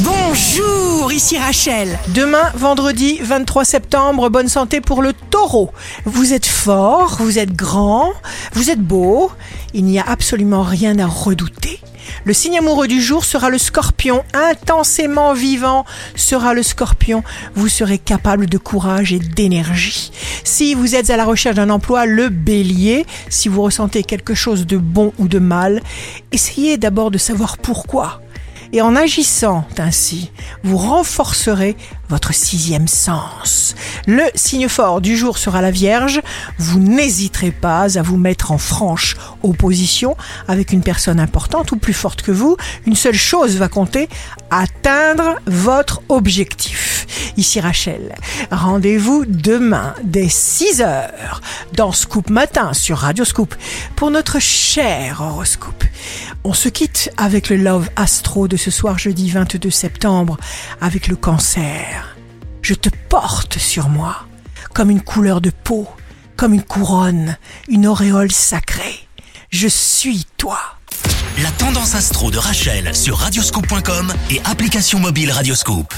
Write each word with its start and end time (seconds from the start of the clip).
Bonjour, 0.00 1.10
ici 1.10 1.38
Rachel. 1.38 1.98
Demain, 2.08 2.50
vendredi 2.54 3.18
23 3.22 3.64
septembre, 3.64 4.28
bonne 4.28 4.48
santé 4.48 4.82
pour 4.82 5.00
le 5.00 5.14
taureau. 5.14 5.70
Vous 6.04 6.34
êtes 6.34 6.44
fort, 6.44 7.16
vous 7.20 7.38
êtes 7.38 7.54
grand, 7.54 8.12
vous 8.52 8.68
êtes 8.68 8.80
beau, 8.80 9.32
il 9.72 9.84
n'y 9.84 9.98
a 9.98 10.04
absolument 10.06 10.62
rien 10.62 10.98
à 10.98 11.06
redouter. 11.06 11.80
Le 12.24 12.34
signe 12.34 12.58
amoureux 12.58 12.88
du 12.88 13.00
jour 13.00 13.24
sera 13.24 13.48
le 13.48 13.56
scorpion, 13.56 14.22
intensément 14.34 15.32
vivant 15.32 15.86
sera 16.14 16.52
le 16.52 16.62
scorpion. 16.62 17.24
Vous 17.54 17.68
serez 17.68 17.96
capable 17.96 18.48
de 18.48 18.58
courage 18.58 19.14
et 19.14 19.18
d'énergie. 19.18 20.12
Si 20.44 20.74
vous 20.74 20.94
êtes 20.94 21.08
à 21.08 21.16
la 21.16 21.24
recherche 21.24 21.56
d'un 21.56 21.70
emploi, 21.70 22.04
le 22.04 22.28
bélier, 22.28 23.06
si 23.30 23.48
vous 23.48 23.62
ressentez 23.62 24.02
quelque 24.02 24.34
chose 24.34 24.66
de 24.66 24.76
bon 24.76 25.14
ou 25.18 25.26
de 25.26 25.38
mal, 25.38 25.80
essayez 26.32 26.76
d'abord 26.76 27.10
de 27.10 27.18
savoir 27.18 27.56
pourquoi. 27.56 28.20
Et 28.72 28.80
en 28.80 28.96
agissant 28.96 29.64
ainsi, 29.78 30.30
vous 30.62 30.76
renforcerez 30.76 31.76
votre 32.08 32.32
sixième 32.34 32.88
sens. 32.88 33.74
Le 34.06 34.22
signe 34.34 34.68
fort 34.68 35.00
du 35.00 35.16
jour 35.16 35.38
sera 35.38 35.60
la 35.60 35.70
Vierge. 35.70 36.20
Vous 36.58 36.78
n'hésiterez 36.78 37.50
pas 37.50 37.98
à 37.98 38.02
vous 38.02 38.16
mettre 38.16 38.52
en 38.52 38.58
franche 38.58 39.16
opposition 39.42 40.16
avec 40.48 40.72
une 40.72 40.82
personne 40.82 41.20
importante 41.20 41.72
ou 41.72 41.76
plus 41.76 41.92
forte 41.94 42.22
que 42.22 42.32
vous. 42.32 42.56
Une 42.86 42.96
seule 42.96 43.14
chose 43.14 43.56
va 43.56 43.68
compter, 43.68 44.08
atteindre 44.50 45.36
votre 45.46 46.02
objectif. 46.08 46.85
Ici 47.36 47.60
Rachel, 47.60 48.14
rendez-vous 48.50 49.26
demain 49.26 49.94
dès 50.02 50.28
6 50.28 50.80
heures 50.80 51.42
dans 51.74 51.92
Scoop 51.92 52.30
Matin 52.30 52.72
sur 52.72 52.98
Radio 52.98 53.26
Scoop 53.26 53.54
pour 53.94 54.10
notre 54.10 54.38
cher 54.40 55.20
horoscope. 55.20 55.84
On 56.44 56.54
se 56.54 56.70
quitte 56.70 57.10
avec 57.18 57.50
le 57.50 57.56
Love 57.56 57.90
Astro 57.96 58.48
de 58.48 58.56
ce 58.56 58.70
soir 58.70 58.98
jeudi 58.98 59.30
22 59.30 59.68
septembre 59.68 60.38
avec 60.80 61.08
le 61.08 61.16
cancer. 61.16 62.16
Je 62.62 62.74
te 62.74 62.88
porte 63.08 63.58
sur 63.58 63.90
moi 63.90 64.26
comme 64.72 64.90
une 64.90 65.02
couleur 65.02 65.40
de 65.40 65.50
peau, 65.50 65.86
comme 66.36 66.54
une 66.54 66.62
couronne, 66.62 67.36
une 67.68 67.86
auréole 67.86 68.32
sacrée. 68.32 69.08
Je 69.50 69.68
suis 69.68 70.26
toi. 70.38 70.58
La 71.42 71.50
tendance 71.52 71.94
astro 71.94 72.30
de 72.30 72.38
Rachel 72.38 72.94
sur 72.96 73.18
radioscope.com 73.18 74.12
et 74.30 74.40
application 74.44 74.98
mobile 74.98 75.30
Radioscope. 75.30 75.94